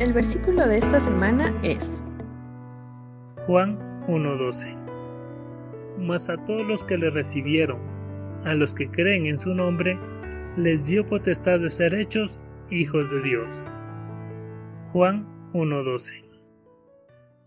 [0.00, 2.04] El versículo de esta semana es
[3.48, 3.76] Juan
[4.06, 4.72] 1.12.
[5.98, 7.80] Mas a todos los que le recibieron,
[8.44, 9.98] a los que creen en su nombre,
[10.56, 12.38] les dio potestad de ser hechos
[12.70, 13.64] hijos de Dios.
[14.92, 16.27] Juan 1.12